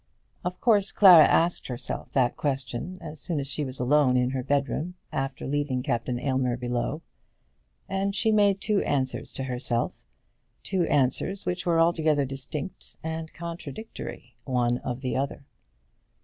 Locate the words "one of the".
14.43-15.15